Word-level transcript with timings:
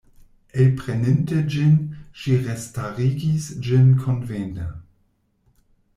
Elpreninte 0.61 1.41
ĝin, 1.55 1.75
ŝi 2.21 2.33
restarigis 2.47 3.51
ĝin 3.69 3.87
konvene. 4.07 4.67